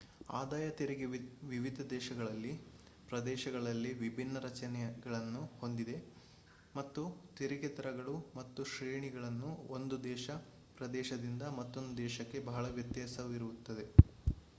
[0.33, 1.07] ಆದಾಯ ತೆರಿಗೆ
[1.49, 5.97] ವಿವಿಧ ದೇಶಗಳಲ್ಲಿ / ಪ್ರದೇಶಗಳಲ್ಲಿ ವಿಭಿನ್ನ ರಚನೆಗಳನ್ನು ಹೊಂದಿದೆ
[6.75, 7.03] ಮತ್ತು
[7.37, 13.85] ತೆರಿಗೆ ದರಗಳು ಮತ್ತು ಶ್ರೇಣಿಗಳನ್ನು ಒಂದು ದೇಶ / ಪ್ರದೇಶದಿಂದ ಮತ್ತೊಂದು ದೇಶಕ್ಕೆ ಬಹಳ ವ್ಯತ್ಯಾಸವಿರುತ್ತದೆ